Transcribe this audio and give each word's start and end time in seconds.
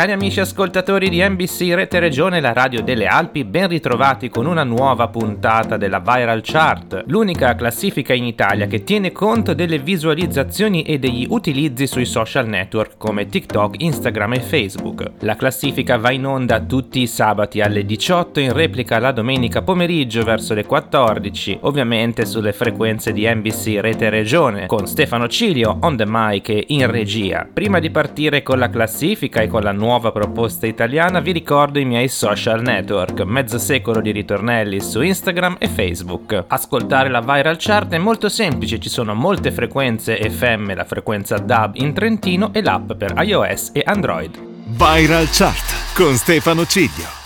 Cari 0.00 0.12
amici 0.12 0.40
ascoltatori 0.40 1.10
di 1.10 1.22
NBC 1.22 1.74
Rete 1.74 1.98
Regione, 1.98 2.40
la 2.40 2.54
radio 2.54 2.80
delle 2.80 3.04
Alpi, 3.04 3.44
ben 3.44 3.68
ritrovati 3.68 4.30
con 4.30 4.46
una 4.46 4.64
nuova 4.64 5.08
puntata 5.08 5.76
della 5.76 5.98
Viral 5.98 6.40
Chart, 6.42 7.04
l'unica 7.08 7.54
classifica 7.54 8.14
in 8.14 8.24
Italia 8.24 8.66
che 8.66 8.82
tiene 8.82 9.12
conto 9.12 9.52
delle 9.52 9.78
visualizzazioni 9.78 10.84
e 10.84 10.98
degli 10.98 11.26
utilizzi 11.28 11.86
sui 11.86 12.06
social 12.06 12.48
network 12.48 12.92
come 12.96 13.26
TikTok, 13.26 13.74
Instagram 13.82 14.32
e 14.32 14.40
Facebook. 14.40 15.04
La 15.18 15.36
classifica 15.36 15.98
va 15.98 16.12
in 16.12 16.24
onda 16.24 16.60
tutti 16.60 17.02
i 17.02 17.06
sabati 17.06 17.60
alle 17.60 17.84
18, 17.84 18.40
in 18.40 18.54
replica 18.54 18.98
la 18.98 19.12
domenica 19.12 19.60
pomeriggio 19.60 20.22
verso 20.22 20.54
le 20.54 20.64
14, 20.64 21.58
ovviamente 21.60 22.24
sulle 22.24 22.54
frequenze 22.54 23.12
di 23.12 23.28
NBC 23.30 23.76
Rete 23.78 24.08
Regione, 24.08 24.64
con 24.64 24.86
Stefano 24.86 25.28
Cilio 25.28 25.76
on 25.82 25.98
the 25.98 26.06
mic 26.06 26.48
e 26.48 26.64
in 26.68 26.90
regia. 26.90 27.46
Prima 27.52 27.78
di 27.80 27.90
partire 27.90 28.42
con 28.42 28.58
la 28.58 28.70
classifica 28.70 29.42
e 29.42 29.46
con 29.46 29.60
la 29.60 29.72
nuova 29.72 29.88
nuova 29.90 30.12
proposta 30.12 30.68
italiana 30.68 31.18
vi 31.18 31.32
ricordo 31.32 31.80
i 31.80 31.84
miei 31.84 32.06
social 32.06 32.62
network, 32.62 33.22
mezzo 33.22 33.58
secolo 33.58 34.00
di 34.00 34.12
ritornelli 34.12 34.80
su 34.80 35.00
Instagram 35.00 35.56
e 35.58 35.66
Facebook. 35.66 36.44
Ascoltare 36.46 37.08
la 37.08 37.20
viral 37.20 37.56
chart 37.58 37.90
è 37.92 37.98
molto 37.98 38.28
semplice, 38.28 38.78
ci 38.78 38.88
sono 38.88 39.14
molte 39.14 39.50
frequenze 39.50 40.16
FM, 40.30 40.76
la 40.76 40.84
frequenza 40.84 41.38
DAB 41.38 41.74
in 41.78 41.92
Trentino 41.92 42.52
e 42.52 42.62
l'app 42.62 42.92
per 42.92 43.14
iOS 43.16 43.70
e 43.72 43.82
Android. 43.84 44.38
Viral 44.66 45.28
chart 45.28 45.94
con 45.96 46.14
Stefano 46.14 46.64
Ciglio. 46.66 47.19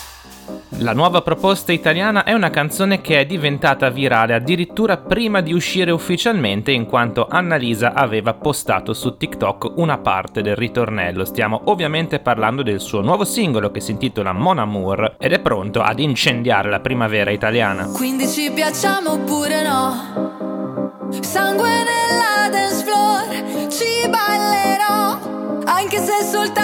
La 0.78 0.92
nuova 0.92 1.22
proposta 1.22 1.72
italiana 1.72 2.24
è 2.24 2.32
una 2.32 2.50
canzone 2.50 3.00
che 3.00 3.20
è 3.20 3.26
diventata 3.26 3.90
virale 3.90 4.34
addirittura 4.34 4.96
prima 4.96 5.40
di 5.40 5.52
uscire 5.52 5.92
ufficialmente 5.92 6.72
in 6.72 6.86
quanto 6.86 7.28
Annalisa 7.28 7.92
aveva 7.94 8.34
postato 8.34 8.92
su 8.92 9.16
TikTok 9.16 9.72
una 9.76 9.98
parte 9.98 10.42
del 10.42 10.56
ritornello. 10.56 11.24
Stiamo 11.24 11.62
ovviamente 11.66 12.18
parlando 12.18 12.62
del 12.62 12.80
suo 12.80 13.02
nuovo 13.02 13.24
singolo 13.24 13.70
che 13.70 13.80
si 13.80 13.92
intitola 13.92 14.32
Mon 14.32 14.58
Amour 14.58 15.16
ed 15.18 15.32
è 15.32 15.38
pronto 15.38 15.80
ad 15.80 16.00
incendiare 16.00 16.68
la 16.68 16.80
primavera 16.80 17.30
italiana. 17.30 17.86
Quindi 17.86 18.26
ci 18.26 18.50
piacciamo 18.50 19.12
oppure 19.12 19.62
no? 19.62 21.12
Sangue 21.20 21.68
nella 21.68 22.50
dance 22.50 22.84
floor, 22.84 23.68
ci 23.70 24.08
ballerò, 24.08 25.18
anche 25.66 25.98
se 25.98 26.24
soltanto 26.24 26.63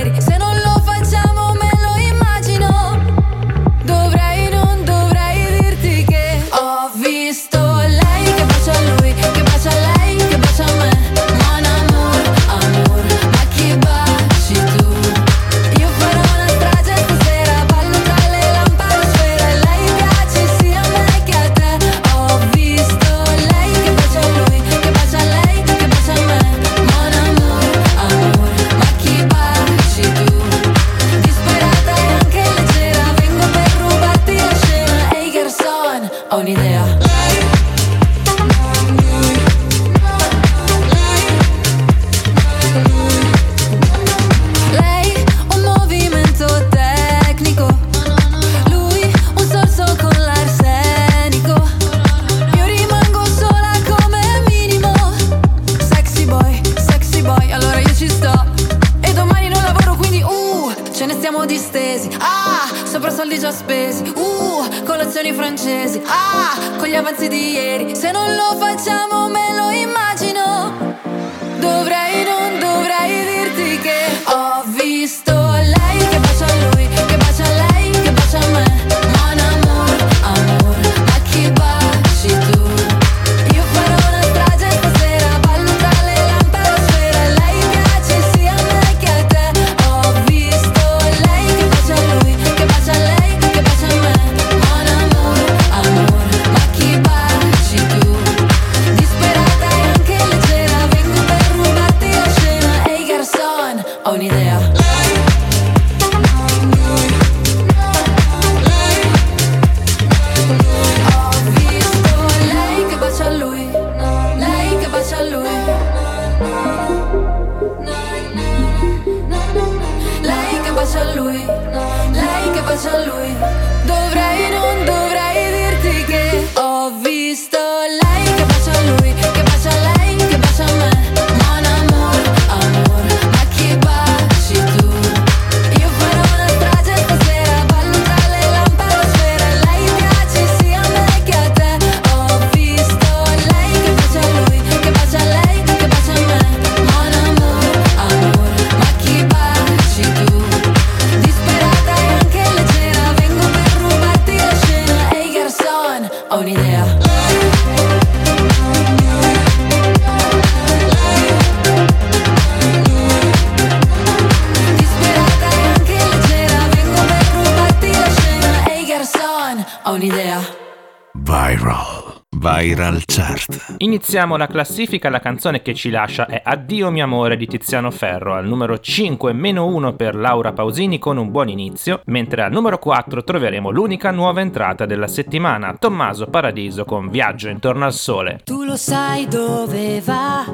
Viral 173.01 173.05
Chart. 173.05 173.75
Iniziamo 173.77 174.37
la 174.37 174.47
classifica, 174.47 175.09
la 175.09 175.19
canzone 175.19 175.61
che 175.61 175.73
ci 175.73 175.89
lascia 175.89 176.25
è 176.27 176.41
Addio 176.43 176.91
mio 176.91 177.03
amore 177.03 177.37
di 177.37 177.47
Tiziano 177.47 177.91
Ferro, 177.91 178.35
al 178.35 178.45
numero 178.47 178.79
5 178.79 179.33
meno 179.33 179.65
1 179.67 179.93
per 179.93 180.15
Laura 180.15 180.53
Pausini 180.53 180.99
con 180.99 181.17
un 181.17 181.31
buon 181.31 181.49
inizio, 181.49 182.01
mentre 182.05 182.43
al 182.43 182.51
numero 182.51 182.77
4 182.77 183.23
troveremo 183.23 183.69
l'unica 183.69 184.11
nuova 184.11 184.41
entrata 184.41 184.85
della 184.85 185.07
settimana, 185.07 185.75
Tommaso 185.77 186.27
Paradiso 186.27 186.85
con 186.85 187.09
Viaggio 187.09 187.49
intorno 187.49 187.85
al 187.85 187.93
sole. 187.93 188.41
Tu 188.43 188.63
lo 188.63 188.75
sai 188.75 189.27
dove 189.27 190.01
va, 190.01 190.45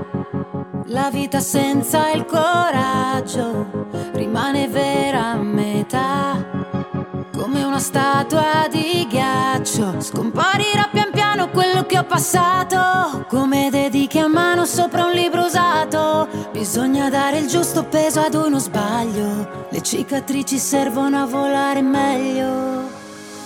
la 0.87 1.09
vita 1.11 1.39
senza 1.39 2.11
il 2.11 2.25
coraggio 2.25 3.87
rimane 4.13 4.67
vera 4.67 5.31
a 5.31 5.35
metà, 5.35 6.56
come 7.37 7.63
una 7.63 7.79
statua 7.79 8.67
di 8.69 9.05
ghiaccio, 9.07 10.01
scomparirà 10.01 10.89
pian 10.91 11.11
piano 11.11 11.49
quello 11.49 11.85
che 11.85 11.99
ho 11.99 12.03
passato, 12.03 13.25
come 13.29 13.69
dedichi 13.69 14.17
a 14.17 14.27
mano 14.27 14.65
sopra 14.65 15.05
un 15.05 15.11
libro 15.11 15.45
usato, 15.45 16.27
bisogna 16.51 17.09
dare 17.09 17.37
il 17.37 17.47
giusto 17.47 17.83
peso 17.83 18.21
ad 18.21 18.33
uno 18.33 18.57
sbaglio, 18.57 19.67
le 19.69 19.81
cicatrici 19.81 20.57
servono 20.57 21.21
a 21.21 21.25
volare 21.25 21.81
meglio. 21.81 22.89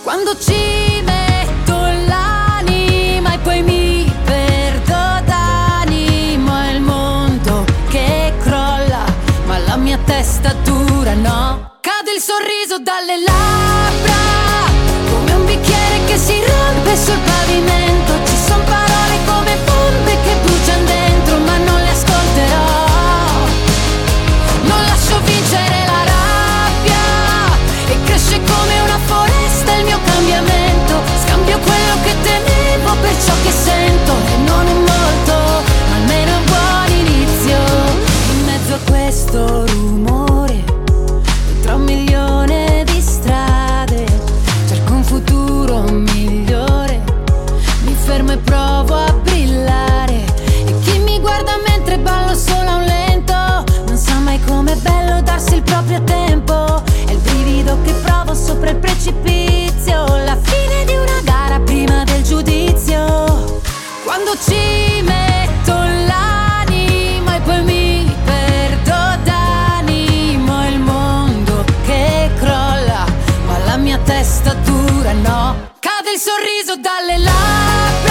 Quando 0.04 0.38
ci 0.38 1.02
metto 1.04 1.76
l'anima 1.76 3.34
e 3.34 3.40
poi 3.40 3.62
mi 3.62 4.12
perdo 4.24 5.26
d'animo 5.26 6.58
è 6.58 6.72
il 6.72 6.82
mondo 6.82 7.66
che 7.90 8.34
crolla, 8.40 9.04
ma 9.46 9.58
la 9.60 9.76
mia 9.76 10.00
testa 10.06 10.54
dura 10.64 11.14
no. 11.14 11.71
Sorriso 12.32 12.80
dalle 12.80 13.18
labbra, 13.28 14.72
come 15.12 15.34
un 15.34 15.44
bicchiere 15.44 16.00
che 16.06 16.16
si 16.16 16.40
rompe 16.40 16.96
sul 16.96 17.20
pavimento. 17.20 18.14
Ci 18.24 18.38
sono 18.48 18.64
parole 18.64 19.16
come 19.26 19.58
bombe 19.66 20.16
che 20.24 20.34
bruciano 20.42 20.86
dentro, 20.86 21.38
ma 21.40 21.58
non 21.58 21.82
le 21.84 21.90
ascolterò. 21.90 22.72
Non 24.64 24.82
lascio 24.86 25.20
vincere 25.26 25.84
la 25.92 26.04
rabbia 26.08 27.04
e 27.92 27.98
cresce 28.06 28.40
come 28.40 28.80
una 28.80 29.00
foresta 29.08 29.74
il 29.74 29.84
mio 29.84 30.00
cambiamento. 30.06 31.02
Scambio 31.26 31.60
quello 31.60 31.96
che 32.06 32.16
temevo 32.24 32.96
per 33.02 33.16
ciò 33.26 33.34
che 33.44 33.52
sento 33.52 34.14
e 34.32 34.38
non 34.48 34.68
è 34.68 34.74
molto, 34.74 35.36
ma 35.90 35.96
almeno 35.96 36.38
un 36.38 36.46
buon 36.46 36.92
inizio. 36.96 37.58
In 38.32 38.46
mezzo 38.46 38.74
a 38.76 38.80
questo 38.90 39.71
precipizio. 59.02 60.06
La 60.26 60.38
fine 60.40 60.86
di 60.86 60.94
una 60.94 61.22
gara 61.24 61.60
prima 61.60 62.04
del 62.04 62.22
giudizio. 62.22 63.60
Quando 64.04 64.38
ci 64.46 65.02
metto 65.02 65.74
l'anima 65.74 67.36
e 67.36 67.42
poi 67.42 67.64
mi 67.64 68.16
perdo 68.24 69.18
d'animo. 69.24 70.68
Il 70.68 70.80
mondo 70.80 71.66
che 71.86 72.30
crolla, 72.38 73.06
ma 73.48 73.58
la 73.66 73.78
mia 73.78 73.98
testa 74.04 74.54
dura 74.54 75.14
no. 75.14 75.70
Cade 75.80 76.12
il 76.14 76.20
sorriso 76.20 76.76
dalle 76.76 77.18
labbra, 77.18 78.11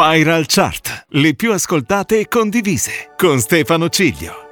Viral 0.00 0.46
Chart. 0.46 1.04
Le 1.08 1.34
più 1.34 1.52
ascoltate 1.52 2.20
e 2.20 2.26
condivise. 2.26 3.12
Con 3.18 3.38
Stefano 3.38 3.90
Ciglio. 3.90 4.49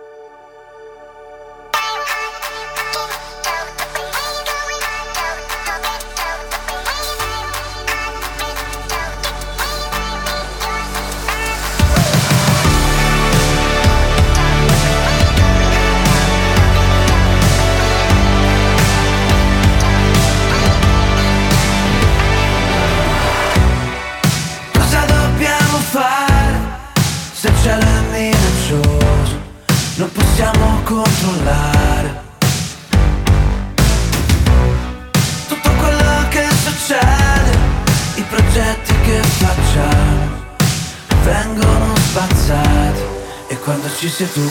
Sei 44.19 44.33
tu. 44.33 44.49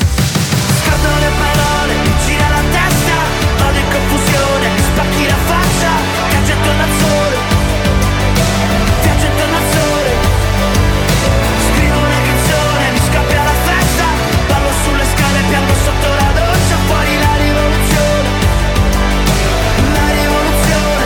Scattano 0.80 1.20
le 1.20 1.32
parole, 1.44 1.94
gira 2.24 2.48
la 2.56 2.64
testa, 2.72 3.16
vado 3.60 3.78
in 3.78 3.90
confusione, 3.92 4.68
spacchi 4.80 5.26
la 5.28 5.40
faccia, 5.52 5.92
caccia 6.32 6.54
attorno 6.54 6.84
al 6.84 6.94
sole, 7.04 7.38
viaggio 9.02 9.26
intorno 9.26 9.58
al 9.58 9.68
sole. 9.76 10.12
Scrivo 11.68 11.98
una 12.00 12.22
canzone, 12.30 12.92
mi 12.94 13.02
scappia 13.10 13.44
la 13.44 13.58
festa 13.68 14.06
Ballo 14.48 14.72
sulle 14.84 15.06
scale, 15.14 15.40
piango 15.50 15.74
sotto 15.84 16.08
la 16.08 16.32
doccia 16.40 16.76
Fuori 16.88 17.14
la 17.26 17.36
rivoluzione. 17.46 18.30
La 19.98 20.08
rivoluzione. 20.20 21.06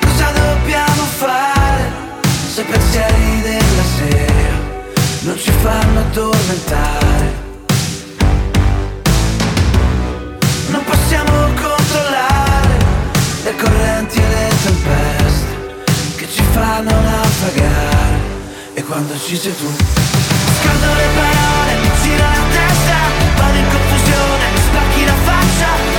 Cosa 0.00 0.30
dobbiamo 0.30 1.02
fare 1.18 1.84
Se 2.54 2.62
pensieri 2.62 3.40
della 3.42 3.86
sera 3.96 4.42
Non 5.22 5.36
fanno 5.36 5.51
addormentare. 6.12 7.40
Non 10.68 10.84
possiamo 10.84 11.32
controllare 11.54 12.78
Le 13.44 13.56
correnti 13.56 14.18
e 14.18 14.28
le 14.28 14.48
tempeste 14.62 15.46
che 16.16 16.28
ci 16.30 16.42
fanno 16.52 16.90
naufragare. 16.90 18.20
E 18.74 18.82
quando 18.84 19.18
ci 19.18 19.36
sei 19.36 19.56
tu 19.56 19.66
scaldo 19.66 20.94
le 20.94 21.08
parole, 21.14 21.72
gira 22.02 22.28
la 22.28 22.44
testa 22.56 22.98
vado 23.36 23.58
in 23.58 23.68
confusione, 23.70 24.44
spacchi 24.66 25.04
la 25.04 25.14
faccia 25.24 25.91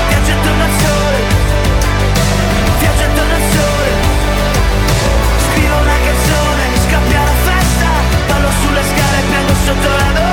soterrado 9.66 10.33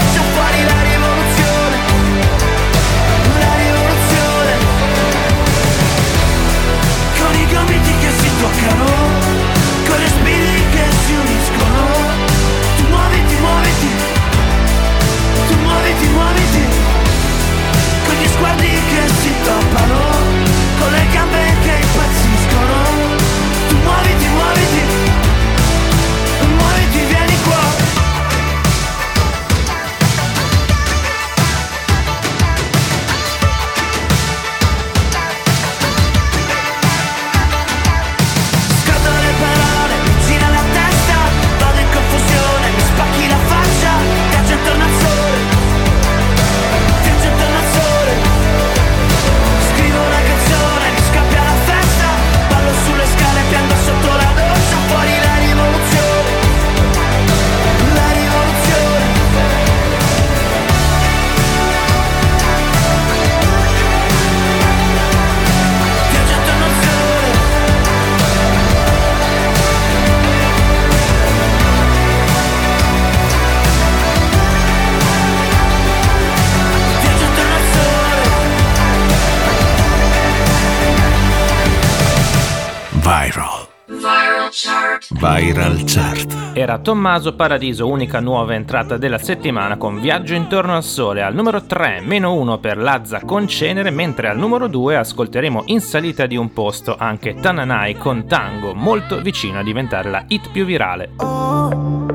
Era 86.70 86.78
Tommaso 86.78 87.34
Paradiso, 87.34 87.88
unica 87.88 88.20
nuova 88.20 88.54
entrata 88.54 88.96
della 88.96 89.18
settimana 89.18 89.76
con 89.76 90.00
Viaggio 90.00 90.34
intorno 90.34 90.76
al 90.76 90.84
sole. 90.84 91.20
Al 91.20 91.34
numero 91.34 91.64
3, 91.64 92.00
meno 92.00 92.32
1 92.34 92.58
per 92.58 92.78
Lazza 92.78 93.22
con 93.24 93.48
Cenere, 93.48 93.90
mentre 93.90 94.28
al 94.28 94.38
numero 94.38 94.68
2 94.68 94.94
ascolteremo 94.94 95.64
in 95.66 95.80
salita 95.80 96.26
di 96.26 96.36
un 96.36 96.52
posto 96.52 96.94
anche 96.96 97.34
Tananai 97.34 97.96
con 97.96 98.24
Tango, 98.28 98.72
molto 98.72 99.20
vicino 99.20 99.58
a 99.58 99.64
diventare 99.64 100.10
la 100.10 100.22
hit 100.28 100.52
più 100.52 100.64
virale. 100.64 101.10
Ho 101.16 102.06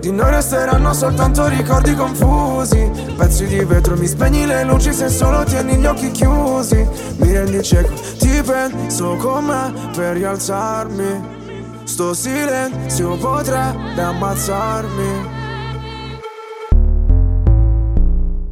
Di 0.00 0.12
noi 0.12 0.30
resteranno 0.30 0.92
soltanto 0.92 1.46
ricordi 1.46 1.94
confusi 1.94 2.90
Pezzi 3.16 3.46
di 3.46 3.62
vetro, 3.64 3.96
mi 3.96 4.06
spegni 4.06 4.46
le 4.46 4.64
luci 4.64 4.94
se 4.94 5.10
solo 5.10 5.44
tieni 5.44 5.76
gli 5.76 5.84
occhi 5.84 6.10
chiusi 6.10 6.88
Mi 7.16 7.32
rendi 7.32 7.62
cieco, 7.62 7.92
ti 8.18 8.40
penso 8.42 9.16
con 9.16 9.44
me 9.44 9.74
per 9.94 10.16
rialzarmi 10.16 11.39
Sto 11.90 12.14
silenzio 12.14 13.16
potrebbe 13.16 14.00
ammazzarmi. 14.00 15.28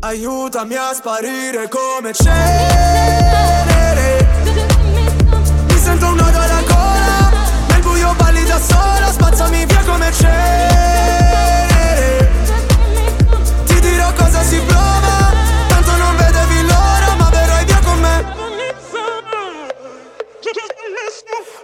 Aiutami 0.01 0.75
a 0.75 0.93
sparire 0.93 1.69
come 1.69 2.13
cenere. 2.13 4.27
Mi 5.69 5.79
sento 5.79 6.09
un 6.09 6.17
nodo 6.17 6.37
alla 6.37 6.63
gola 6.67 7.31
Nel 7.69 7.81
buio 7.81 8.13
balli 8.17 8.45
da 8.45 8.59
sola 8.59 9.13
Spazzami 9.13 9.67
via 9.67 9.85
come 9.85 10.13
cenere 10.13 11.18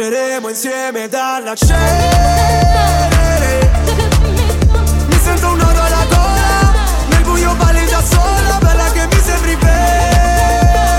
Rinasceremo 0.00 0.48
insieme 0.48 1.08
dalla 1.08 1.54
cenere 1.54 2.90
Mi 5.08 5.18
sento 5.22 5.48
un 5.48 5.58
nodo 5.58 5.78
alla 5.78 6.06
gola 6.08 6.72
Nel 7.10 7.22
buio 7.22 7.54
balli 7.56 7.84
da 7.84 8.02
sola 8.02 8.56
Bella 8.62 8.90
che 8.92 9.06
mi 9.12 9.20
sembri 9.22 9.54
venere 9.56 10.90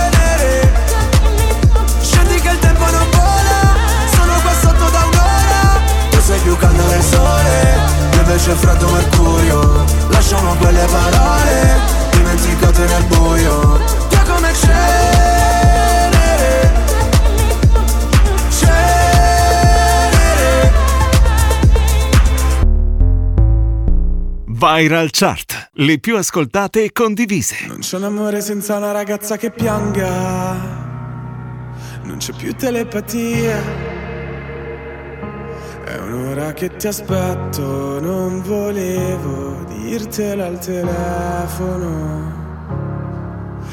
Scendi 2.00 2.39
che 2.41 2.50
il 2.50 2.60
tempo 2.60 2.84
non 2.91 3.10
vola 3.10 3.74
Sono 4.13 4.39
qua 4.39 4.53
sotto 4.62 4.89
da 4.91 5.00
un'ora. 5.00 5.81
Tu 6.12 6.22
sei 6.22 6.39
più 6.41 6.55
caldo 6.58 6.84
del 6.84 7.01
sole 7.01 7.79
Io 8.13 8.20
invece 8.20 8.51
freddo 8.51 8.88
mercurio. 8.88 9.84
Lasciamo 10.10 10.53
quelle 10.58 10.86
parole 10.86 11.79
Dimenticate 12.12 12.86
nel 12.86 13.03
buio 13.05 13.21
Viral 24.62 25.10
Chart. 25.10 25.70
Le 25.74 25.98
più 25.98 26.18
ascoltate 26.18 26.84
e 26.84 26.91
condivise. 26.91 27.65
Non 27.65 27.80
c'è 27.80 27.98
un 27.98 28.03
amore 28.03 28.41
senza 28.41 28.77
una 28.77 28.91
ragazza 28.91 29.36
che 29.36 29.50
pianga. 29.50 30.53
Non 32.03 32.18
c'è 32.20 32.32
più 32.34 32.53
telepatia. 32.53 33.60
È 35.84 35.98
un'ora 35.98 36.53
che 36.53 36.75
ti 36.75 36.86
aspetto, 36.86 38.00
non 38.00 38.44
volevo 38.44 39.63
dirtelo 39.68 40.46
al 40.46 40.60
telefono. 40.60 42.30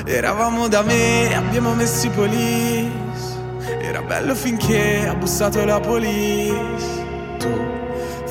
Eravamo 0.07 0.69
da 0.69 0.81
me, 0.81 1.37
abbiamo 1.37 1.75
messo 1.75 2.07
i 2.07 2.11
police. 2.11 3.37
Era 3.83 4.01
bello 4.01 4.35
finché 4.35 5.07
ha 5.07 5.15
bussato 5.15 5.63
la 5.67 5.81
police. 5.81 7.37
Tu 7.39 7.78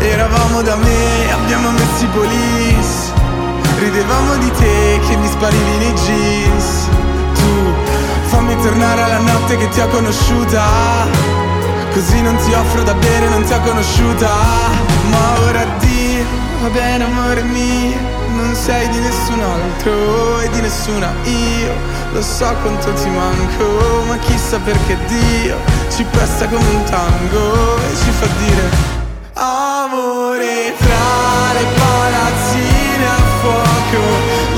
Eravamo 0.00 0.62
da 0.62 0.76
me, 0.76 1.32
abbiamo 1.32 1.70
messo 1.70 2.04
i 2.04 2.08
police. 2.08 3.12
Ridevamo 3.78 4.36
di 4.36 4.50
te 4.52 5.00
che 5.06 5.16
mi 5.16 5.28
sparivi 5.28 5.76
nei 5.78 5.92
jeans. 5.94 6.88
Tu 7.34 7.72
fammi 8.28 8.56
tornare 8.62 9.02
alla 9.02 9.18
notte 9.18 9.56
che 9.56 9.68
ti 9.68 9.80
ho 9.80 9.88
conosciuta. 9.88 11.46
Così 11.92 12.20
non 12.20 12.36
ti 12.36 12.52
offro 12.52 12.82
da 12.82 12.94
bere, 12.94 13.28
non 13.28 13.42
ti 13.42 13.52
ho 13.52 13.60
conosciuta 13.60 14.28
Ma 15.10 15.40
ora 15.40 15.64
Dio, 15.78 16.24
va 16.60 16.68
bene 16.68 17.04
amore 17.04 17.42
mio 17.42 17.96
Non 18.36 18.54
sei 18.54 18.88
di 18.90 18.98
nessun 19.00 19.40
altro 19.40 20.40
e 20.40 20.50
di 20.50 20.60
nessuna 20.60 21.12
io 21.24 21.72
Lo 22.12 22.22
so 22.22 22.54
quanto 22.62 22.92
ti 22.92 23.08
manco, 23.08 24.04
ma 24.06 24.16
chissà 24.18 24.58
perché 24.58 24.96
Dio 25.06 25.56
Ci 25.88 26.04
presta 26.04 26.46
come 26.46 26.68
un 26.68 26.84
tango 26.84 27.78
e 27.78 27.96
ci 27.96 28.10
fa 28.10 28.26
dire 28.26 28.97
Amore 30.38 30.72
tra 30.78 31.52
le 31.52 31.66
palazzine 31.74 33.06
a 33.06 33.22
fuoco 33.40 34.04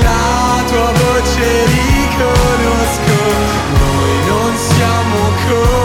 La 0.03 0.63
tua 0.67 0.91
voce 0.91 1.65
riconosco 1.65 3.17
Noi 3.79 4.27
non 4.27 4.57
siamo 4.57 5.17
come 5.47 5.80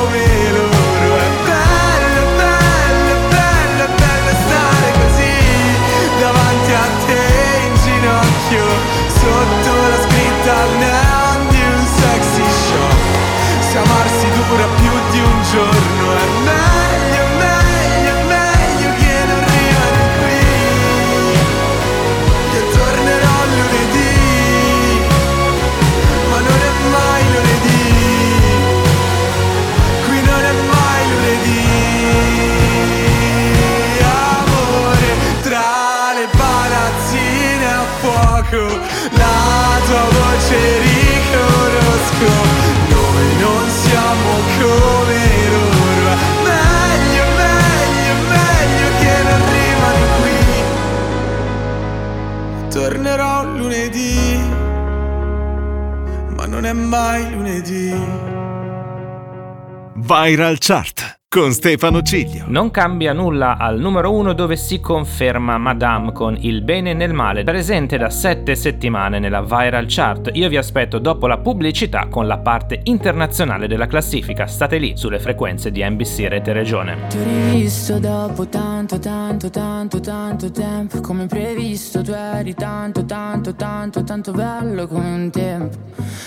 Viral 60.27 60.59
Chart 60.59 61.16
con 61.37 61.53
Stefano 61.53 62.01
Ciglio. 62.01 62.45
Non 62.47 62.71
cambia 62.71 63.13
nulla 63.13 63.59
al 63.59 63.79
numero 63.79 64.11
1 64.11 64.33
dove 64.33 64.57
si 64.57 64.81
conferma 64.81 65.59
Madame 65.59 66.11
con 66.13 66.35
Il 66.41 66.63
bene 66.63 66.95
nel 66.95 67.13
male, 67.13 67.45
presente 67.45 67.99
da 67.99 68.09
7 68.09 68.55
settimane 68.55 69.19
nella 69.19 69.43
viral 69.43 69.85
chart. 69.87 70.31
Io 70.33 70.49
vi 70.49 70.57
aspetto 70.57 70.99
dopo 70.99 71.27
la 71.27 71.37
pubblicità 71.37 72.07
con 72.09 72.27
la 72.27 72.39
parte 72.39 72.81
internazionale 72.85 73.69
della 73.69 73.87
classifica. 73.87 74.47
State 74.47 74.79
lì 74.79 74.97
sulle 74.97 75.19
frequenze 75.19 75.71
di 75.71 75.87
NBC 75.87 76.27
Rete 76.27 76.55
Regione. 76.55 76.97
Ti 77.11 77.19
ho 77.19 77.23
rivisto 77.23 77.99
dopo 77.99 78.49
tanto, 78.49 78.99
tanto, 78.99 79.51
tanto, 79.51 80.01
tanto 80.01 80.51
tempo. 80.51 81.03
Come 81.03 81.27
previsto, 81.27 82.01
tu 82.01 82.13
eri 82.13 82.55
tanto, 82.55 83.05
tanto, 83.05 83.55
tanto, 83.55 84.03
tanto 84.05 84.33
bello 84.33 84.87
come 84.87 85.13
un 85.13 85.31
tempo. 85.31 85.77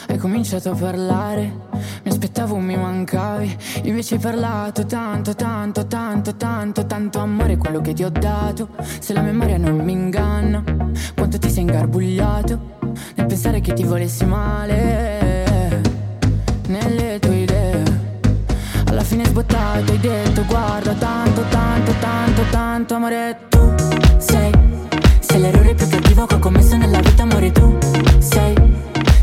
Hai 0.08 0.18
cominciato 0.18 0.70
a 0.70 0.76
parlare, 0.76 1.52
mi 2.04 2.12
aspettavo, 2.12 2.58
mi 2.58 2.78
mancavi. 2.78 3.58
Invece 3.86 4.16
hai 4.16 4.22
parlato 4.22 4.86
tanto 4.86 4.99
tanto, 5.00 5.34
tanto, 5.34 5.88
tanto, 5.88 6.36
tanto, 6.36 6.86
tanto 6.86 7.20
amore 7.20 7.56
quello 7.56 7.80
che 7.80 7.94
ti 7.94 8.04
ho 8.04 8.10
dato. 8.10 8.68
Se 9.00 9.14
la 9.14 9.22
memoria 9.22 9.58
non 9.58 9.78
mi 9.78 9.94
inganna, 9.94 10.62
quanto 11.16 11.40
ti 11.40 11.50
sei 11.50 11.62
ingarbugliato 11.62 12.60
nel 13.16 13.26
pensare 13.26 13.62
che 13.62 13.72
ti 13.72 13.84
volessi 13.86 14.26
male. 14.26 15.82
Nelle 16.68 17.18
tue 17.20 17.36
idee, 17.36 17.84
alla 18.88 19.04
fine 19.04 19.24
sbottato 19.24 19.90
hai 19.90 20.00
detto 20.00 20.44
guarda 20.46 20.94
tanto, 20.94 21.46
tanto, 21.50 21.94
tanto, 22.02 22.42
tanto 22.52 22.94
amore 22.96 23.38
tu 23.48 23.74
sei. 24.18 24.52
Sei 25.22 25.40
l'errore 25.40 25.76
più 25.76 25.88
cattivo 25.88 26.26
che 26.26 26.36
ho 26.36 26.40
commesso 26.40 26.76
nella 26.76 27.00
vita 27.00 27.24
amore 27.24 27.52
tu 27.54 27.78
sei. 28.18 28.54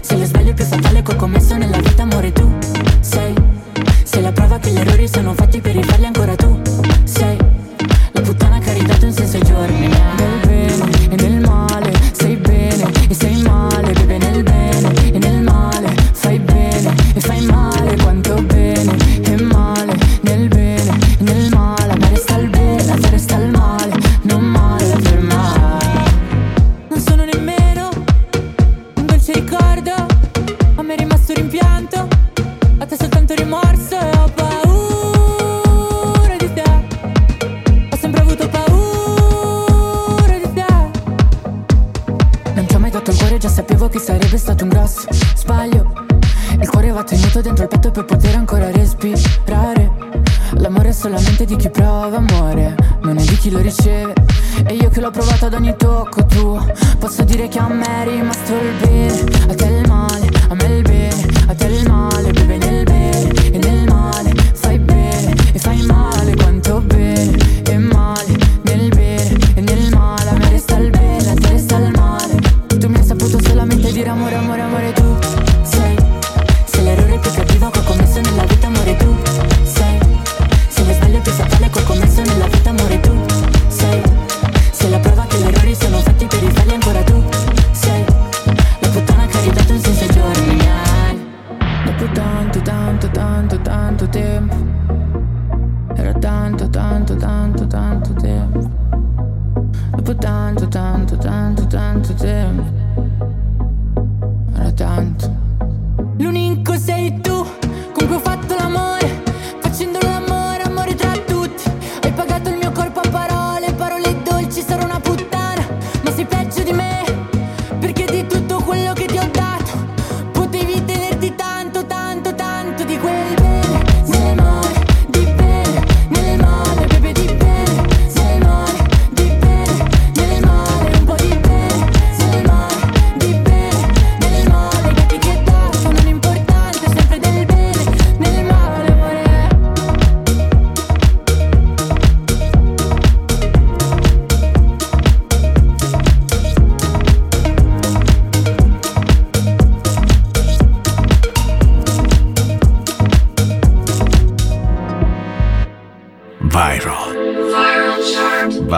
Sei 0.00 0.18
lo 0.18 0.24
sbaglio 0.24 0.54
più 0.54 0.64
fatale 0.64 1.02
che 1.02 1.12
ho 1.12 1.16
commesso 1.16 1.54
nella 1.56 1.78
vita 1.78 2.02
amore 2.02 2.32
tu 2.32 2.50
sei 3.00 3.34
sei 4.16 4.24
la 4.24 4.33
prova 4.33 4.59
che 4.59 4.70
gli 4.70 4.79
errori 4.79 5.07
sono 5.07 5.35
fatti 5.35 5.61
per 5.61 5.74
rifarli 5.74 6.07
ancora 6.07 6.35
tu 6.37 6.65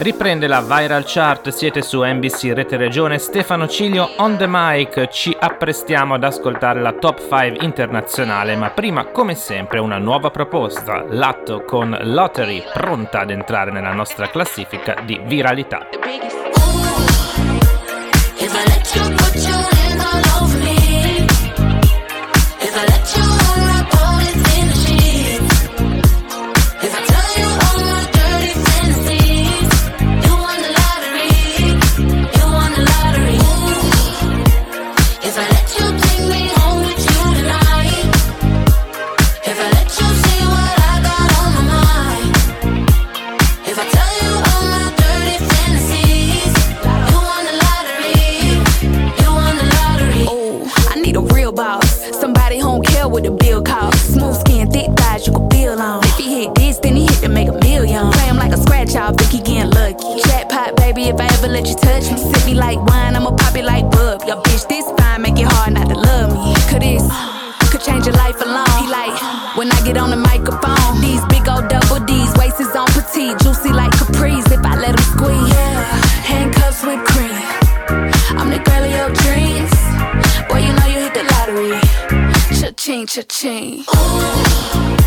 Riprende 0.00 0.46
la 0.46 0.62
Viral 0.62 1.04
Chart, 1.04 1.50
siete 1.50 1.82
su 1.82 2.02
NBC 2.02 2.54
Rete 2.54 2.78
Regione, 2.78 3.18
Stefano 3.18 3.68
Ciglio 3.68 4.08
on 4.16 4.38
the 4.38 4.46
mic, 4.48 5.08
ci 5.08 5.36
apprestiamo 5.38 6.14
ad 6.14 6.24
ascoltare 6.24 6.80
la 6.80 6.94
top 6.94 7.20
5 7.20 7.58
internazionale, 7.60 8.56
ma 8.56 8.70
prima 8.70 9.08
come 9.08 9.34
sempre 9.34 9.78
una 9.78 9.98
nuova 9.98 10.30
proposta, 10.30 11.04
l'atto 11.06 11.64
con 11.64 11.94
Lottery 12.00 12.64
pronta 12.72 13.20
ad 13.20 13.30
entrare 13.30 13.70
nella 13.72 13.92
nostra 13.92 14.30
classifica 14.30 14.96
di 15.04 15.20
viralità. 15.22 15.86
Cha-ching. 83.10 84.99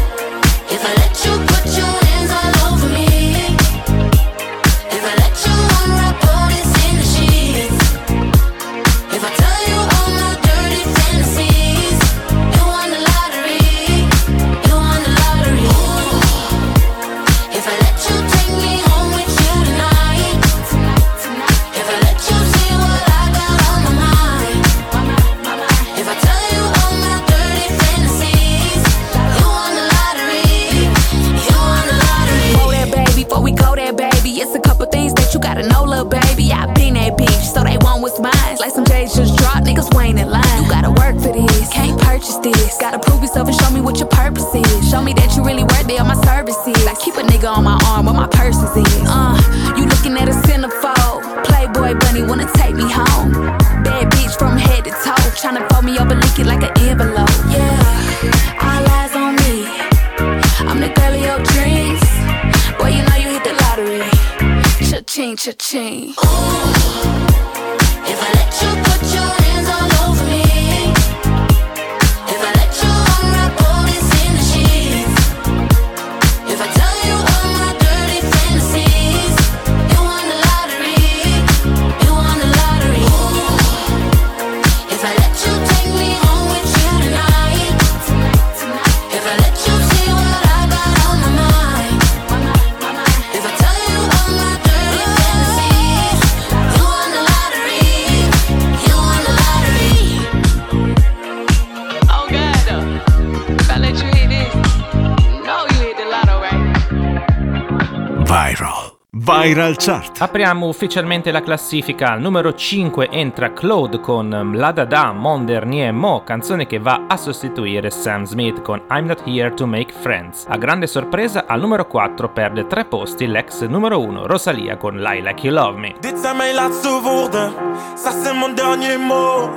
Viral 109.53 109.75
Chart. 109.77 110.19
Apriamo 110.19 110.65
ufficialmente 110.65 111.29
la 111.29 111.41
classifica. 111.41 112.13
Al 112.13 112.21
numero 112.21 112.55
5 112.55 113.09
entra 113.11 113.53
Claude 113.53 113.99
con 113.99 114.51
La 114.55 114.71
Da 114.71 115.11
Mon 115.11 115.45
Dernier 115.45 115.93
Mo, 115.93 116.23
canzone 116.23 116.65
che 116.65 116.79
va 116.79 117.05
a 117.07 117.15
sostituire 117.17 117.91
Sam 117.91 118.23
Smith 118.23 118.63
con 118.63 118.81
I'm 118.89 119.05
Not 119.05 119.21
Here 119.27 119.53
to 119.53 119.67
Make 119.67 119.93
Friends. 119.93 120.45
A 120.47 120.57
grande 120.57 120.87
sorpresa, 120.87 121.45
al 121.45 121.59
numero 121.59 121.85
4 121.85 122.29
perde 122.29 122.65
tre 122.65 122.85
posti 122.85 123.27
l'ex 123.27 123.61
numero 123.67 123.99
1 123.99 124.25
Rosalia 124.25 124.75
con 124.77 124.97
Lie 124.97 125.21
Like 125.21 125.45
You 125.45 125.53
Love 125.53 125.77
Me. 125.79 125.93
Dit 125.99 126.17
zijn 126.17 126.35
mijn 126.35 126.55
laatste 126.55 126.99
woorden, 127.03 127.53
ça 127.95 128.11
c'est 128.23 128.33
mon 128.33 128.55
dernier 128.55 128.99
mot. 128.99 129.51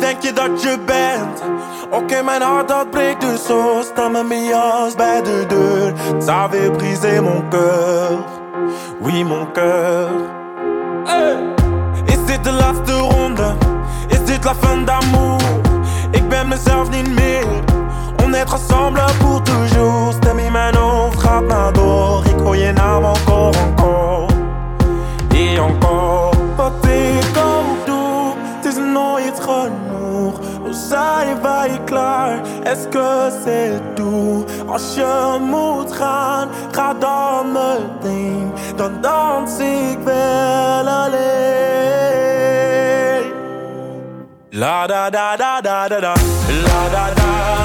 Denk 0.00 0.22
je 0.22 0.32
dat 0.32 0.62
je 0.62 0.78
bent? 0.86 1.42
Okay, 1.90 2.22
mijn 2.22 2.42
hart 2.42 2.68
dat 2.68 2.90
breekt 2.90 3.20
dus 3.20 3.46
zo. 3.46 3.80
Sta 3.82 4.08
me 4.08 4.24
mee 4.24 4.54
als 4.54 4.94
bij 4.94 5.22
de 5.22 5.44
deur. 5.46 5.92
Ça 6.18 6.42
avait 6.42 6.76
brisé 6.76 7.20
mon 7.20 7.48
cœur. 7.48 8.39
oui 9.00 9.24
mon 9.24 9.46
cœur. 9.46 10.08
Hey 11.06 11.36
et 12.08 12.18
c'est 12.26 12.42
de 12.42 12.50
ronde, 12.92 13.42
c'est 14.26 14.44
la 14.44 14.54
fin 14.54 14.84
d'amour. 14.84 15.38
Ik 16.12 16.28
ben 16.28 16.48
mezelf 16.48 16.90
niet 16.90 17.14
meer, 17.14 17.44
on 18.24 18.32
est 18.32 18.52
ensemble 18.52 19.00
pour 19.18 19.42
toujours. 19.42 20.12
Stem 20.12 20.38
in 20.38 20.52
mijn 20.52 20.74
hoofd 20.74 21.20
gaat 21.20 21.74
door, 21.74 22.22
je 22.56 22.72
naam 22.72 23.04
encore, 23.04 23.56
encore. 23.58 24.26
Et 25.32 25.58
encore, 25.58 26.36
wat 26.56 26.86
ik 26.86 27.36
ook 27.36 27.86
doe, 27.86 28.34
het 28.56 28.64
is 28.64 28.76
nooit 28.76 29.40
genoeg. 29.40 29.89
Klaar? 31.86 32.40
Est-ce 32.64 32.88
que 32.88 33.30
c'est 33.44 33.80
tout? 33.94 34.44
Als 34.68 34.94
je 34.94 35.38
moet 35.40 35.92
gaan, 35.92 36.48
ga 36.72 36.94
dan 36.94 37.52
meteen. 37.52 38.52
Dan 38.76 39.00
dans 39.00 39.58
ik 39.58 39.98
wel 40.04 40.88
alleen. 40.88 41.18
La 44.50 44.86
da 44.86 45.10
da 45.10 45.36
da 45.36 45.60
da 45.60 45.88
da 45.88 46.00
da. 46.00 46.14
La 46.64 46.88
da 46.92 47.14
da. 47.14 47.59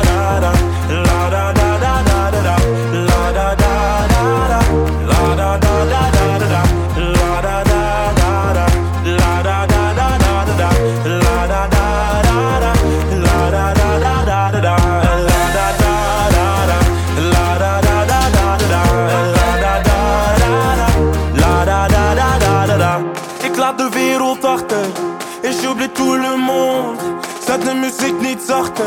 sorte. 28.55 28.81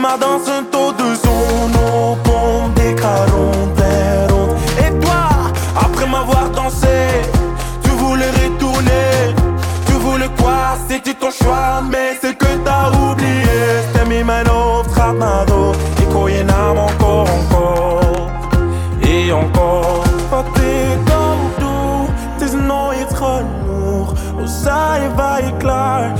M'a 0.00 0.18
dans 0.18 0.40
un 0.56 0.62
taux 0.72 0.92
de 0.92 1.08
zone 1.24 1.76
Au 1.76 2.16
pont 2.24 2.68
des 2.76 2.92
Et 4.84 4.90
toi, 5.02 5.22
après 5.84 6.06
m'avoir 6.06 6.50
dansé 6.50 6.96
Tu 7.82 7.90
voulais 7.90 8.30
retourner. 8.42 9.34
Tu 9.86 9.92
voulais 9.92 10.30
quoi? 10.40 10.76
C'était 10.88 11.14
ton 11.14 11.30
choix 11.30 11.82
Mais 11.90 12.18
c'est 12.20 12.36
que 12.36 12.50
t'as 12.64 12.90
oublié 12.90 13.60
C'était 13.86 14.06
mi 14.08 14.22
mano, 14.22 14.82
tratmado 14.92 15.72
Et 16.02 16.12
koyenam 16.12 16.76
encore, 16.88 17.28
encore. 17.38 18.30
Et 19.02 19.32
encore. 19.32 20.04
Wat 20.30 20.58
ik 20.58 21.10
al 21.22 21.38
doe 21.58 22.06
Het 22.32 22.42
is 22.48 22.52
nooit 22.52 23.14
genoeg 23.14 24.12
Hoe 24.36 24.46
zij 24.46 25.00
je 25.44 25.52
klaar 25.58 26.12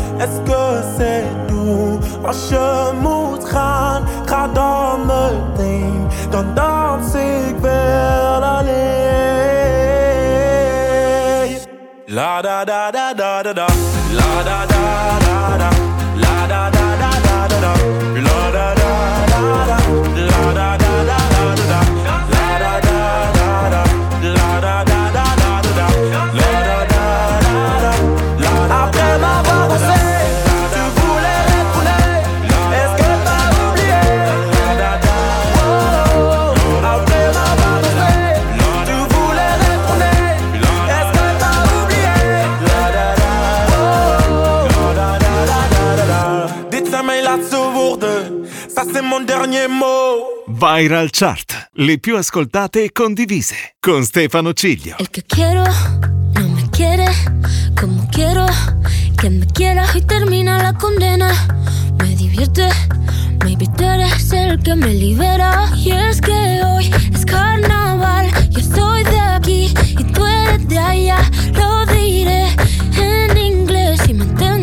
Als 2.27 2.49
je 2.49 2.91
moet 3.01 3.45
gaan, 3.49 4.03
ga 4.27 4.49
dan 4.49 5.07
meteen. 5.07 6.09
Dan 6.31 6.55
dans 6.55 7.15
ik 7.15 7.55
wel 7.61 8.43
alleen. 8.45 8.73
La 12.07 12.43
da 12.43 12.65
da 12.65 12.91
da 12.91 13.15
da 13.15 13.43
da 13.43 13.53
da. 13.53 13.67
La 14.13 14.43
da 14.45 14.67
da 14.67 15.19
da 15.19 15.57
da. 15.57 15.69
La 16.15 16.47
da 16.47 16.71
da 16.71 16.97
da. 16.99 17.14
Viral 50.65 51.11
Chart, 51.11 51.69
le 51.73 51.99
più 51.99 52.17
ascoltate 52.17 52.85
e 52.85 52.91
condivise, 52.91 53.75
con 53.79 54.03
Stefano 54.03 54.55
Ciglio. 54.55 54.97
El 54.99 55.11
que 55.11 55.23
quiero 55.23 55.63
no 55.63 56.49
me 56.49 56.71
quiere 56.71 57.05
como 57.79 58.09
quiero 58.11 58.47
que 59.21 59.29
me 59.29 59.45
quiera 59.45 59.85
y 59.95 60.01
termina 60.01 60.63
la 60.63 60.73
condena. 60.73 61.31
Me 61.99 62.17
divierte, 62.17 62.67
maybe 63.45 63.69
tú 63.77 63.85
eres 63.85 64.33
el 64.33 64.59
que 64.63 64.75
me 64.75 64.95
libera. 64.95 65.71
Y 65.77 65.91
es 65.91 66.23
que 66.23 66.63
hoy 66.65 66.91
es 67.13 67.27
carnaval, 67.27 68.31
yo 68.49 68.61
soy 68.63 69.05
de 69.05 69.21
aquí 69.21 69.75
y 69.99 70.05
tú 70.15 70.25
eres 70.25 70.67
de 70.67 70.79
allá. 70.79 71.19
Lo 71.53 71.85
diré 71.93 72.47
en 72.97 73.37
inglés 73.37 74.01
y 74.09 74.13
entenderás. 74.13 74.54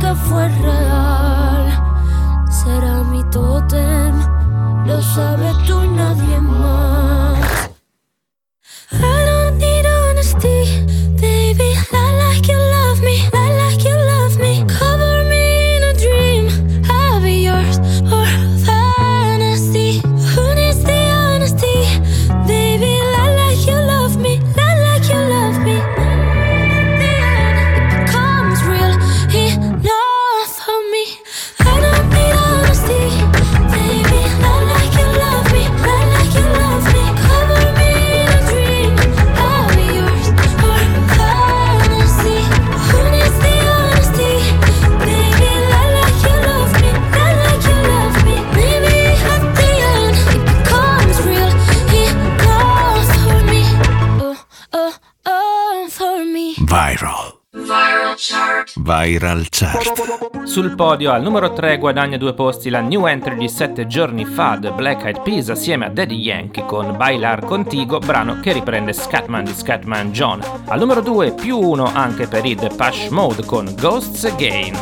Que 0.00 0.14
fue 0.14 0.48
real. 0.48 1.66
Será 2.48 3.02
mi 3.04 3.22
tótem, 3.24 4.14
lo 4.86 5.00
sabes 5.02 5.56
tú 5.66 5.82
y 5.84 5.88
nadie 5.88 6.40
más. 6.40 7.19
Viral 58.90 59.46
Chart. 59.48 60.42
Sul 60.42 60.74
podio 60.74 61.12
al 61.12 61.22
numero 61.22 61.52
3 61.52 61.78
guadagna 61.78 62.16
due 62.16 62.34
posti 62.34 62.70
la 62.70 62.80
new 62.80 63.06
entry 63.06 63.36
di 63.36 63.48
7 63.48 63.86
giorni 63.86 64.24
fa 64.24 64.58
The 64.60 64.72
Black 64.72 65.04
Eyed 65.04 65.22
Peas 65.22 65.48
assieme 65.48 65.86
a 65.86 65.90
Daddy 65.90 66.16
Yankee 66.16 66.66
con 66.66 66.96
Bailar 66.96 67.44
Contigo, 67.44 68.00
brano 68.00 68.40
che 68.40 68.52
riprende 68.52 68.92
Scatman 68.92 69.44
di 69.44 69.54
Scatman 69.54 70.10
John. 70.10 70.42
Al 70.66 70.80
numero 70.80 71.02
2 71.02 71.34
più 71.34 71.56
1 71.56 71.84
anche 71.94 72.26
per 72.26 72.44
i 72.44 72.56
The 72.56 72.70
Push 72.74 73.10
Mode 73.10 73.44
con 73.44 73.72
Ghosts 73.78 74.24
Again. 74.24 74.76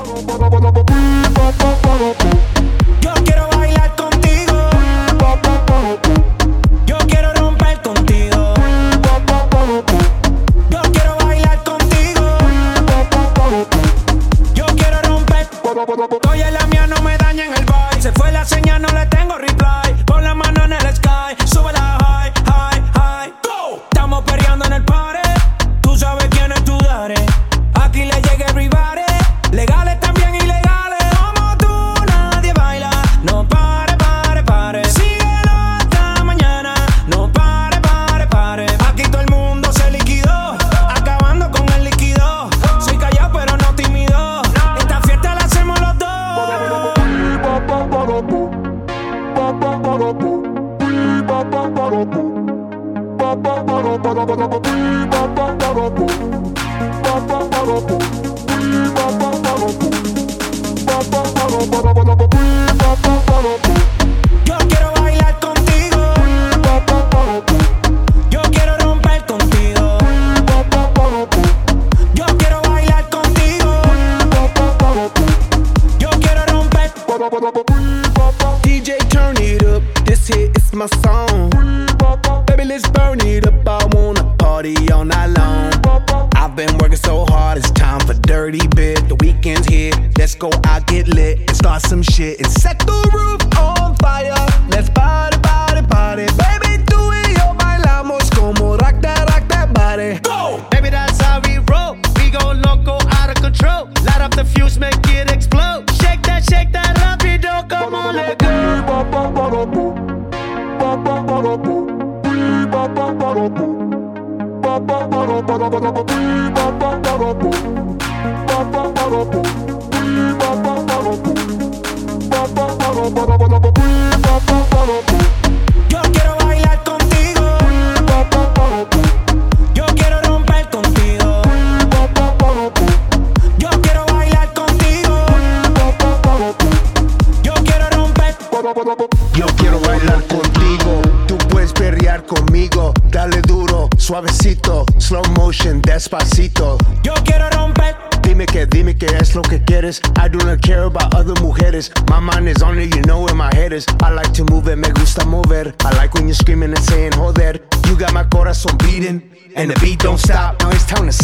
working 86.88 87.04
so 87.04 87.26
hard, 87.26 87.58
it's 87.58 87.70
time 87.72 88.00
for 88.00 88.14
dirty 88.14 88.66
bit. 88.68 89.08
The 89.08 89.14
weekend's 89.16 89.66
here, 89.66 89.92
let's 90.16 90.34
go 90.34 90.50
out, 90.64 90.86
get 90.86 91.06
lit, 91.06 91.38
and 91.40 91.56
start 91.56 91.82
some 91.82 92.02
shit, 92.02 92.38
and 92.38 92.50
set 92.50 92.78
the 92.78 93.10
roof 93.12 93.47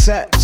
set. 0.05 0.34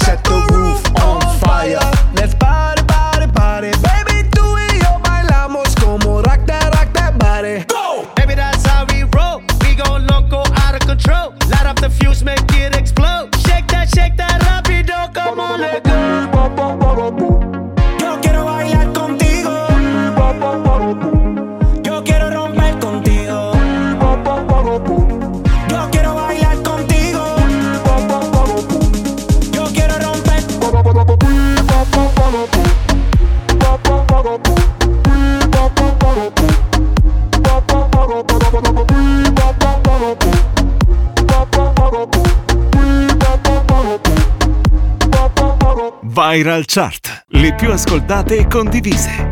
Viral 46.31 46.63
Chart, 46.65 47.25
le 47.31 47.53
più 47.55 47.73
ascoltate 47.73 48.37
e 48.37 48.47
condivise. 48.47 49.30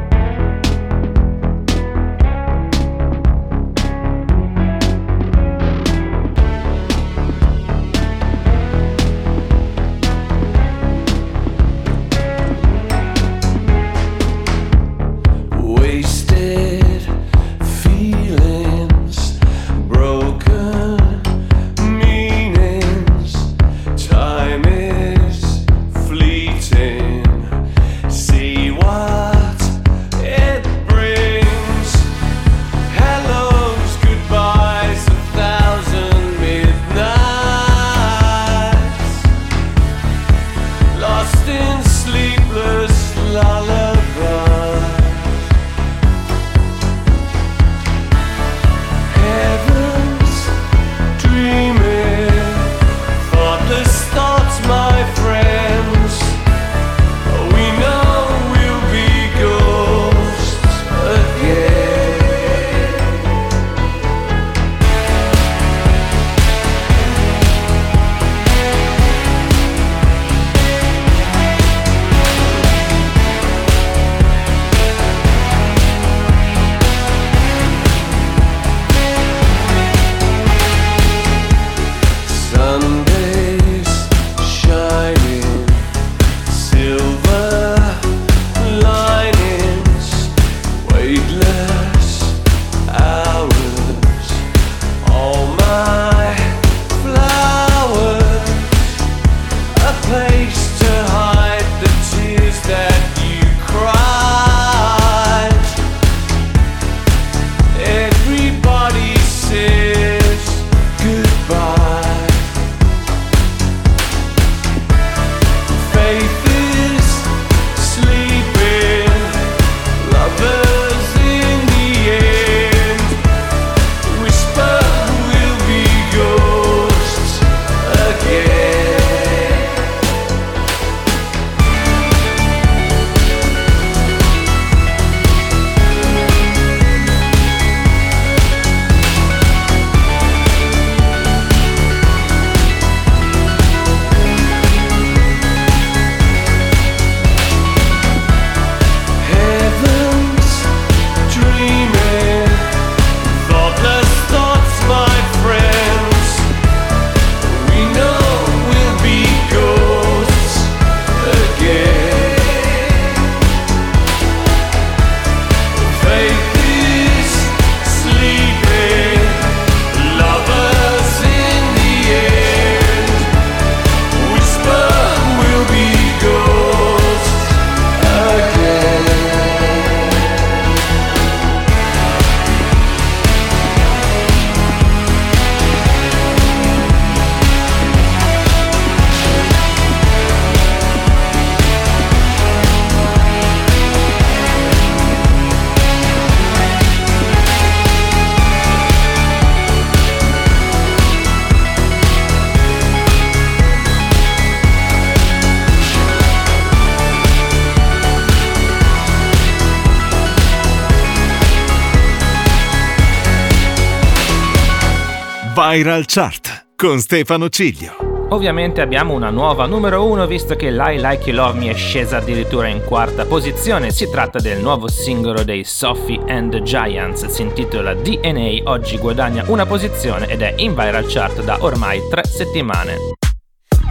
Viral 215.72 216.06
Chart 216.08 216.70
con 216.76 217.00
Stefano 217.00 217.48
Ciglio. 217.48 218.26
Ovviamente 218.30 218.82
abbiamo 218.82 219.14
una 219.14 219.30
nuova 219.30 219.68
numero 219.68 220.04
uno 220.04 220.26
visto 220.26 220.56
che 220.56 220.72
Lie 220.72 221.00
Like 221.00 221.30
You 221.30 221.36
Love 221.36 221.60
Me 221.60 221.70
è 221.70 221.76
scesa 221.76 222.18
addirittura 222.18 222.68
in 222.68 222.84
quarta 222.84 223.26
posizione. 223.26 223.92
Si 223.92 224.10
tratta 224.10 224.40
del 224.40 224.62
nuovo 224.62 224.88
singolo 224.88 225.44
dei 225.44 225.64
Sophie 225.64 226.24
and 226.28 226.50
the 226.50 226.64
Giants, 226.64 227.28
si 227.28 227.44
intitola 227.44 227.94
DNA, 227.94 228.62
oggi 228.64 228.98
guadagna 228.98 229.44
una 229.46 229.68
posizione 229.68 230.28
ed 230.28 230.42
è 230.42 230.56
in 230.58 230.74
viral 230.74 231.06
chart 231.06 231.44
da 231.44 231.58
ormai 231.60 232.02
tre 232.10 232.24
settimane. 232.24 232.96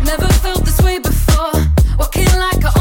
Never 0.02 0.32
felt 0.32 0.64
this 0.64 0.80
way 0.80 0.98
before, 0.98 1.70
walking 1.96 2.26
like 2.26 2.66
on 2.66 2.77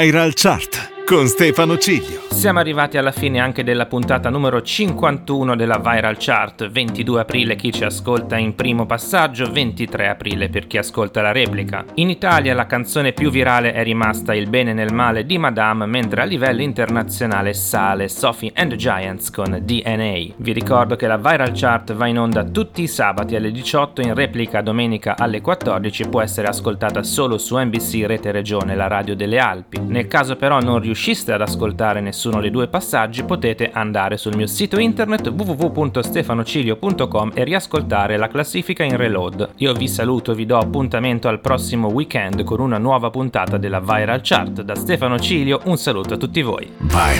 Viral 0.00 0.32
Chart 0.32 0.79
con 1.10 1.26
Stefano 1.26 1.76
Ciglio. 1.76 2.20
Siamo 2.30 2.60
arrivati 2.60 2.96
alla 2.96 3.10
fine 3.10 3.40
anche 3.40 3.64
della 3.64 3.86
puntata 3.86 4.30
numero 4.30 4.62
51 4.62 5.56
della 5.56 5.78
Viral 5.78 6.16
Chart. 6.16 6.70
22 6.70 7.20
aprile 7.20 7.56
chi 7.56 7.72
ci 7.72 7.84
ascolta 7.84 8.38
in 8.38 8.54
primo 8.54 8.86
passaggio, 8.86 9.50
23 9.50 10.08
aprile 10.08 10.48
per 10.48 10.68
chi 10.68 10.78
ascolta 10.78 11.20
la 11.20 11.32
replica. 11.32 11.84
In 11.96 12.08
Italia 12.08 12.54
la 12.54 12.66
canzone 12.66 13.12
più 13.12 13.28
virale 13.28 13.72
è 13.72 13.82
rimasta 13.82 14.34
Il 14.34 14.48
bene 14.48 14.72
nel 14.72 14.94
male 14.94 15.26
di 15.26 15.36
Madame, 15.36 15.84
mentre 15.84 16.22
a 16.22 16.24
livello 16.24 16.62
internazionale 16.62 17.52
sale 17.52 18.08
Sophie 18.08 18.52
and 18.54 18.70
the 18.70 18.76
Giants 18.76 19.30
con 19.30 19.58
DNA. 19.60 20.34
Vi 20.36 20.52
ricordo 20.52 20.94
che 20.94 21.08
la 21.08 21.18
Viral 21.18 21.52
Chart 21.52 21.92
va 21.92 22.06
in 22.06 22.20
onda 22.20 22.44
tutti 22.44 22.82
i 22.82 22.88
sabati 22.88 23.34
alle 23.34 23.50
18 23.50 24.00
in 24.00 24.14
replica 24.14 24.62
domenica 24.62 25.16
alle 25.18 25.40
14 25.40 26.08
può 26.08 26.22
essere 26.22 26.46
ascoltata 26.46 27.02
solo 27.02 27.36
su 27.36 27.58
NBC 27.58 28.04
Rete 28.06 28.30
Regione, 28.30 28.76
la 28.76 28.86
radio 28.86 29.16
delle 29.16 29.38
Alpi. 29.38 29.80
Nel 29.80 30.06
caso 30.06 30.36
però 30.36 30.60
non 30.60 30.78
riusciste 31.00 31.32
ad 31.32 31.40
ascoltare 31.40 32.02
nessuno 32.02 32.42
dei 32.42 32.50
due 32.50 32.68
passaggi 32.68 33.24
potete 33.24 33.70
andare 33.72 34.18
sul 34.18 34.36
mio 34.36 34.46
sito 34.46 34.78
internet 34.78 35.28
www.stefanocilio.com 35.28 37.30
e 37.32 37.42
riascoltare 37.42 38.18
la 38.18 38.28
classifica 38.28 38.84
in 38.84 38.98
reload. 38.98 39.52
Io 39.56 39.72
vi 39.72 39.88
saluto 39.88 40.32
e 40.32 40.34
vi 40.34 40.44
do 40.44 40.58
appuntamento 40.58 41.28
al 41.28 41.40
prossimo 41.40 41.88
weekend 41.88 42.44
con 42.44 42.60
una 42.60 42.76
nuova 42.76 43.08
puntata 43.08 43.56
della 43.56 43.80
Viral 43.80 44.20
Chart. 44.22 44.60
Da 44.60 44.74
Stefano 44.74 45.18
Cilio 45.18 45.62
un 45.64 45.78
saluto 45.78 46.12
a 46.14 46.18
tutti 46.18 46.42
voi. 46.42 46.70
Viral. 46.76 47.16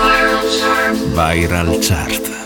Viral 0.00 0.46
Chart. 0.50 0.96
Viral 1.14 1.78
Chart. 1.80 2.45